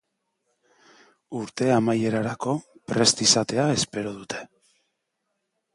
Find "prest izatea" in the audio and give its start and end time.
2.93-3.69